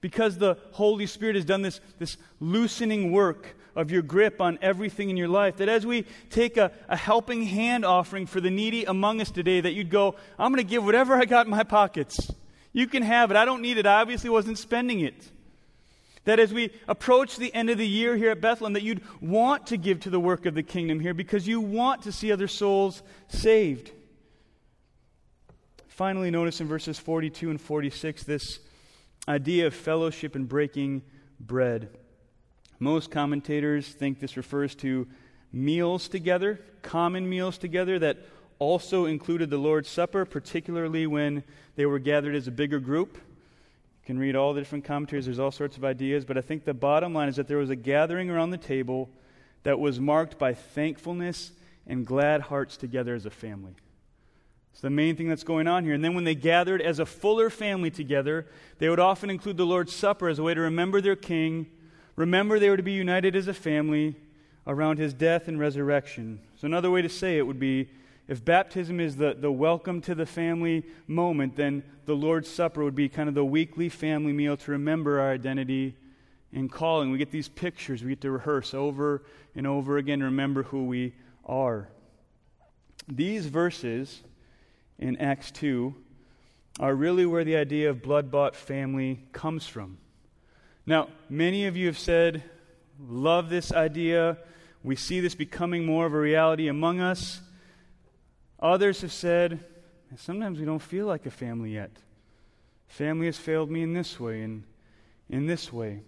[0.00, 5.08] Because the Holy Spirit has done this, this loosening work of your grip on everything
[5.08, 5.58] in your life.
[5.58, 9.60] That as we take a, a helping hand offering for the needy among us today,
[9.60, 12.30] that you'd go, I'm going to give whatever I got in my pockets.
[12.72, 13.36] You can have it.
[13.36, 13.86] I don't need it.
[13.86, 15.30] I obviously wasn't spending it.
[16.24, 19.68] That as we approach the end of the year here at Bethlehem, that you'd want
[19.68, 22.48] to give to the work of the kingdom here because you want to see other
[22.48, 23.92] souls saved.
[25.86, 28.58] Finally, notice in verses 42 and 46 this
[29.28, 31.02] idea of fellowship and breaking
[31.38, 31.90] bread.
[32.78, 35.06] Most commentators think this refers to
[35.52, 38.18] meals together, common meals together that
[38.58, 41.44] also included the Lord's Supper, particularly when
[41.76, 43.14] they were gathered as a bigger group.
[43.16, 46.64] You can read all the different commentaries, there's all sorts of ideas, but I think
[46.64, 49.10] the bottom line is that there was a gathering around the table
[49.64, 51.52] that was marked by thankfulness
[51.86, 53.74] and glad hearts together as a family.
[54.78, 55.94] It's the main thing that's going on here.
[55.94, 58.46] And then when they gathered as a fuller family together,
[58.78, 61.66] they would often include the Lord's Supper as a way to remember their king
[62.18, 64.16] Remember, they were to be united as a family
[64.66, 66.40] around his death and resurrection.
[66.56, 67.90] So, another way to say it would be
[68.26, 72.96] if baptism is the, the welcome to the family moment, then the Lord's Supper would
[72.96, 75.94] be kind of the weekly family meal to remember our identity
[76.52, 77.12] and calling.
[77.12, 79.22] We get these pictures, we get to rehearse over
[79.54, 81.14] and over again, remember who we
[81.46, 81.88] are.
[83.06, 84.22] These verses
[84.98, 85.94] in Acts 2
[86.80, 89.98] are really where the idea of blood bought family comes from.
[90.86, 92.42] Now, many of you have said,
[93.00, 94.38] love this idea.
[94.82, 97.40] We see this becoming more of a reality among us.
[98.60, 99.64] Others have said,
[100.16, 101.90] sometimes we don't feel like a family yet.
[102.86, 104.64] Family has failed me in this way and
[105.28, 106.00] in this way.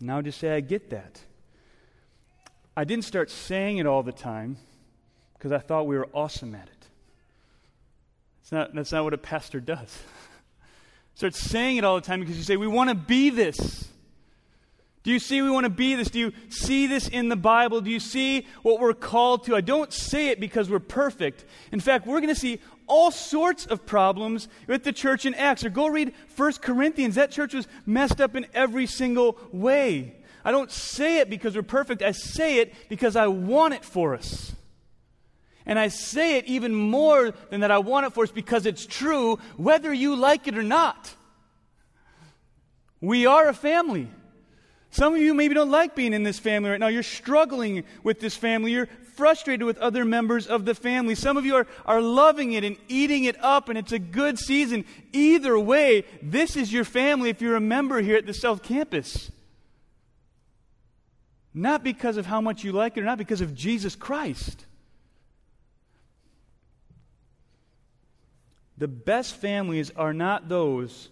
[0.00, 1.20] Now just say, I get that.
[2.76, 4.56] I didn't start saying it all the time
[5.34, 6.79] because I thought we were awesome at it.
[8.42, 9.98] It's not, that's not what a pastor does.
[11.14, 13.90] Start saying it all the time because you say, We want to be this.
[15.02, 16.10] Do you see we want to be this?
[16.10, 17.80] Do you see this in the Bible?
[17.80, 19.56] Do you see what we're called to?
[19.56, 21.46] I don't say it because we're perfect.
[21.72, 25.64] In fact, we're going to see all sorts of problems with the church in Acts.
[25.64, 27.14] Or go read 1 Corinthians.
[27.14, 30.16] That church was messed up in every single way.
[30.44, 32.02] I don't say it because we're perfect.
[32.02, 34.54] I say it because I want it for us.
[35.66, 38.86] And I say it even more than that I want it for us because it's
[38.86, 41.14] true, whether you like it or not.
[43.00, 44.08] We are a family.
[44.90, 46.88] Some of you maybe don't like being in this family right now.
[46.88, 48.72] You're struggling with this family.
[48.72, 51.14] You're frustrated with other members of the family.
[51.14, 54.38] Some of you are, are loving it and eating it up, and it's a good
[54.38, 54.84] season.
[55.12, 59.30] Either way, this is your family if you're a member here at the South Campus.
[61.52, 64.64] Not because of how much you like it or not because of Jesus Christ.
[68.80, 71.10] The best families are not those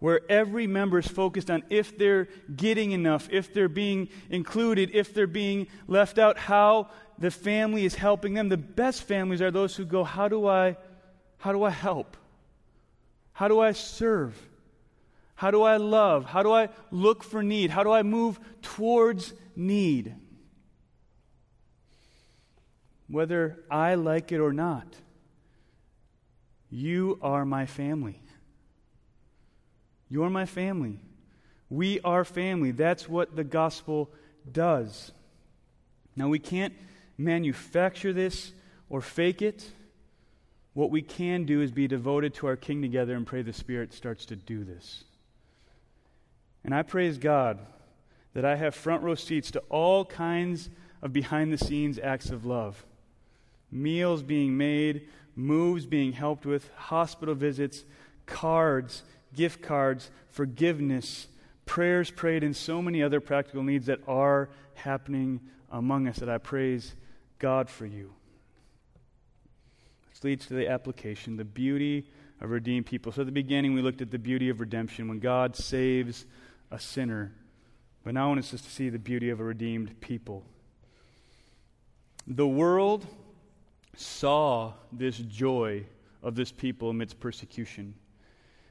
[0.00, 5.14] where every member is focused on if they're getting enough, if they're being included, if
[5.14, 8.48] they're being left out, how the family is helping them.
[8.48, 10.76] The best families are those who go, how do I
[11.38, 12.16] how do I help?
[13.32, 14.34] How do I serve?
[15.36, 16.24] How do I love?
[16.24, 17.70] How do I look for need?
[17.70, 20.16] How do I move towards need?
[23.06, 24.86] Whether I like it or not,
[26.76, 28.20] you are my family.
[30.10, 31.00] You're my family.
[31.70, 32.70] We are family.
[32.70, 34.10] That's what the gospel
[34.52, 35.10] does.
[36.14, 36.74] Now, we can't
[37.16, 38.52] manufacture this
[38.90, 39.70] or fake it.
[40.74, 43.94] What we can do is be devoted to our King together and pray the Spirit
[43.94, 45.04] starts to do this.
[46.62, 47.58] And I praise God
[48.34, 50.68] that I have front row seats to all kinds
[51.00, 52.84] of behind the scenes acts of love
[53.70, 57.84] meals being made, moves being helped with, hospital visits,
[58.24, 59.02] cards
[59.36, 61.28] gift cards, forgiveness,
[61.66, 66.38] prayers prayed, and so many other practical needs that are happening among us that I
[66.38, 66.94] praise
[67.38, 68.12] God for you.
[70.10, 72.06] This leads to the application, the beauty
[72.40, 73.12] of redeemed people.
[73.12, 76.24] So at the beginning, we looked at the beauty of redemption when God saves
[76.70, 77.32] a sinner.
[78.02, 80.44] But now I want us to see the beauty of a redeemed people.
[82.26, 83.06] The world
[83.96, 85.84] saw this joy
[86.22, 87.94] of this people amidst persecution.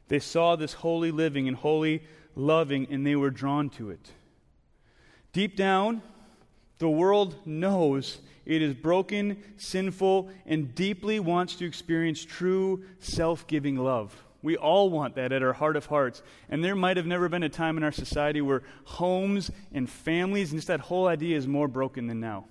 [0.08, 2.04] They saw this holy living and holy
[2.36, 4.12] loving, and they were drawn to it.
[5.34, 6.02] Deep down,
[6.78, 13.76] the world knows it is broken, sinful, and deeply wants to experience true self giving
[13.76, 14.24] love.
[14.44, 16.22] We all want that at our heart of hearts.
[16.50, 20.52] And there might have never been a time in our society where homes and families
[20.52, 22.46] and just that whole idea is more broken than now.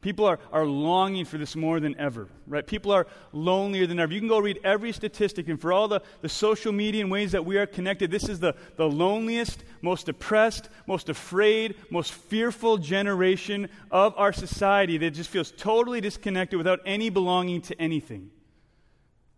[0.00, 2.66] People are, are longing for this more than ever, right?
[2.66, 4.12] People are lonelier than ever.
[4.12, 7.32] You can go read every statistic, and for all the, the social media and ways
[7.32, 12.76] that we are connected, this is the, the loneliest, most depressed, most afraid, most fearful
[12.76, 18.30] generation of our society that just feels totally disconnected without any belonging to anything.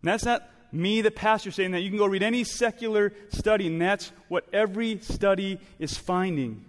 [0.01, 1.79] And that's not me, the pastor, saying that.
[1.81, 6.65] You can go read any secular study, and that's what every study is finding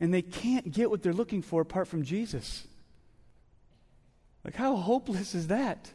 [0.00, 2.66] and they can't get what they're looking for apart from Jesus.
[4.44, 5.90] Like, how hopeless is that?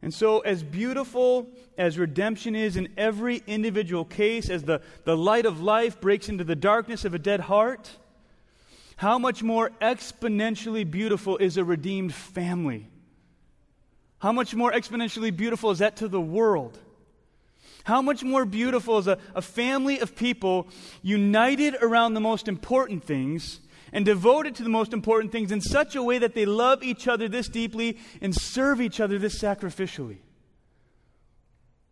[0.00, 5.44] And so, as beautiful as redemption is in every individual case, as the, the light
[5.44, 7.90] of life breaks into the darkness of a dead heart,
[8.96, 12.88] how much more exponentially beautiful is a redeemed family?
[14.20, 16.78] How much more exponentially beautiful is that to the world?
[17.88, 20.68] How much more beautiful is a, a family of people
[21.00, 23.60] united around the most important things
[23.94, 27.08] and devoted to the most important things in such a way that they love each
[27.08, 30.18] other this deeply and serve each other this sacrificially?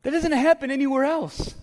[0.03, 1.55] That doesn't happen anywhere else.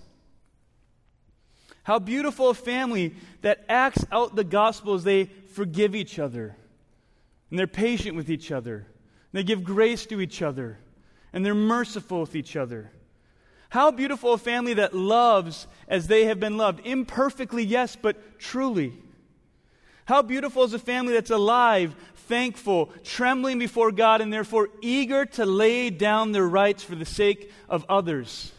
[1.84, 3.14] How beautiful a family
[3.44, 6.56] that acts out the gospel as they forgive each other,
[7.52, 10.80] and they're patient with each other, and they give grace to each other,
[11.34, 12.94] and they're merciful with each other.
[13.74, 16.86] How beautiful a family that loves as they have been loved.
[16.86, 18.94] Imperfectly, yes, but truly.
[20.06, 21.96] How beautiful is a family that's alive,
[22.28, 27.52] thankful, trembling before God, and therefore eager to lay down their rights for the sake
[27.68, 28.52] of others.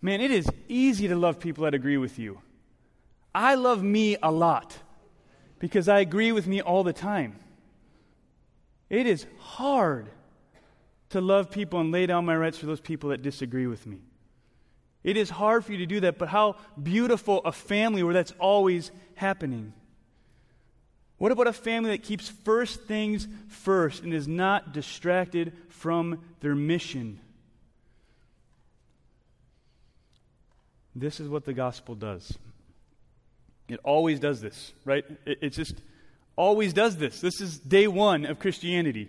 [0.00, 2.40] Man, it is easy to love people that agree with you.
[3.34, 4.78] I love me a lot
[5.58, 7.34] because I agree with me all the time.
[8.90, 10.08] It is hard
[11.10, 13.98] to love people and lay down my rights for those people that disagree with me.
[15.04, 18.34] It is hard for you to do that, but how beautiful a family where that's
[18.38, 19.72] always happening.
[21.18, 26.54] What about a family that keeps first things first and is not distracted from their
[26.54, 27.20] mission?
[30.94, 32.36] This is what the gospel does.
[33.68, 35.04] It always does this, right?
[35.24, 35.74] It, it just
[36.36, 37.20] always does this.
[37.20, 39.08] This is day one of Christianity.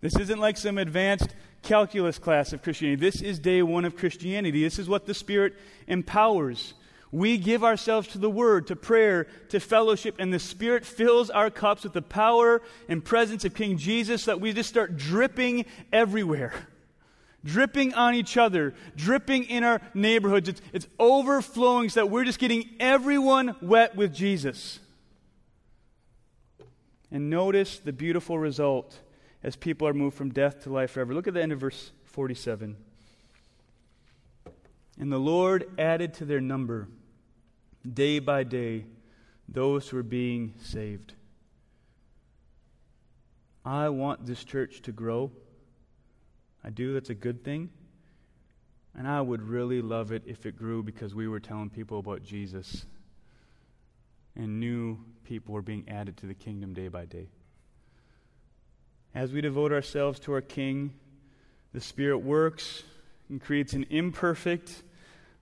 [0.00, 3.00] This isn't like some advanced calculus class of Christianity.
[3.00, 4.62] This is day one of Christianity.
[4.62, 5.54] This is what the Spirit
[5.86, 6.74] empowers.
[7.10, 11.50] We give ourselves to the Word, to prayer, to fellowship, and the Spirit fills our
[11.50, 15.64] cups with the power and presence of King Jesus so that we just start dripping
[15.92, 16.52] everywhere.
[17.44, 20.48] Dripping on each other, dripping in our neighborhoods.
[20.48, 24.80] It's, it's overflowing so that we're just getting everyone wet with Jesus.
[27.10, 28.98] And notice the beautiful result
[29.42, 31.14] as people are moved from death to life forever.
[31.14, 32.76] Look at the end of verse 47.
[34.98, 36.88] And the Lord added to their number
[37.88, 38.84] day by day
[39.48, 41.14] those who were being saved.
[43.64, 45.30] I want this church to grow.
[46.64, 46.92] I do.
[46.94, 47.70] That's a good thing.
[48.96, 52.22] And I would really love it if it grew because we were telling people about
[52.22, 52.86] Jesus
[54.34, 57.28] and new people were being added to the kingdom day by day.
[59.18, 60.94] As we devote ourselves to our King,
[61.72, 62.84] the Spirit works
[63.28, 64.84] and creates an imperfect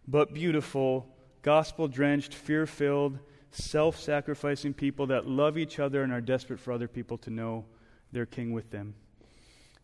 [0.08, 1.06] but beautiful,
[1.42, 3.18] gospel drenched, fear filled,
[3.50, 7.66] self sacrificing people that love each other and are desperate for other people to know
[8.12, 8.94] their King with them.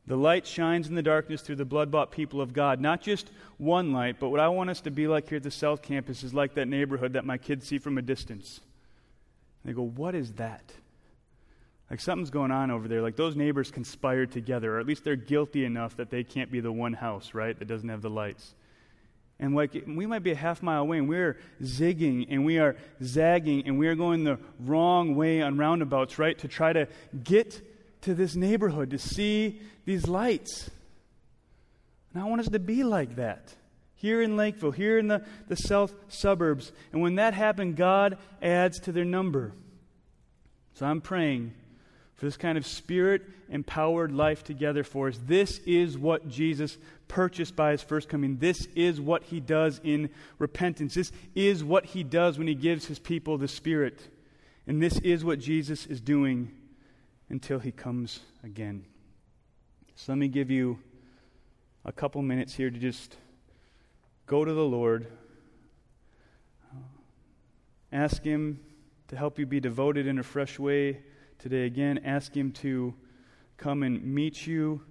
[0.07, 2.80] The light shines in the darkness through the blood bought people of God.
[2.80, 5.51] Not just one light, but what I want us to be like here at the
[5.51, 8.62] South Campus is like that neighborhood that my kids see from a distance.
[9.66, 10.72] They go, What is that?
[11.93, 13.03] Like something's going on over there.
[13.03, 16.61] Like those neighbors conspired together, or at least they're guilty enough that they can't be
[16.61, 18.55] the one house, right, that doesn't have the lights.
[19.38, 22.76] And like we might be a half mile away and we're zigging and we are
[23.03, 26.88] zagging and we are going the wrong way on roundabouts, right, to try to
[27.22, 27.61] get
[28.03, 30.70] to this neighborhood to see these lights.
[32.14, 33.53] And I want us to be like that
[33.97, 36.72] here in Lakeville, here in the, the south suburbs.
[36.90, 39.53] And when that happens, God adds to their number.
[40.72, 41.53] So I'm praying
[42.22, 45.18] for this kind of spirit empowered life together for us.
[45.26, 48.36] This is what Jesus purchased by his first coming.
[48.36, 50.08] This is what he does in
[50.38, 50.94] repentance.
[50.94, 54.08] This is what he does when he gives his people the Spirit.
[54.68, 56.52] And this is what Jesus is doing
[57.28, 58.84] until he comes again.
[59.96, 60.78] So let me give you
[61.84, 63.16] a couple minutes here to just
[64.26, 65.08] go to the Lord.
[67.90, 68.60] Ask him
[69.08, 71.00] to help you be devoted in a fresh way
[71.43, 71.99] today again.
[72.05, 72.95] Ask Him to
[73.57, 74.82] come and meet you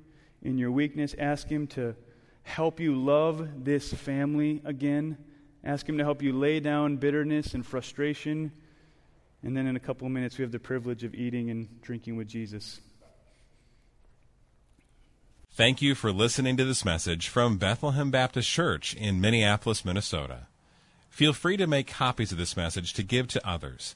[0.43, 1.15] in your weakness.
[1.17, 1.95] Ask Him to
[2.43, 5.17] help you love this family again.
[5.63, 8.51] Ask Him to help you lay down bitterness and frustration.
[9.41, 12.17] And then in a couple of minutes, we have the privilege of eating and drinking
[12.17, 12.81] with Jesus.
[15.53, 20.47] Thank you for listening to this message from Bethlehem Baptist Church in Minneapolis, Minnesota.
[21.09, 23.95] Feel free to make copies of this message to give to others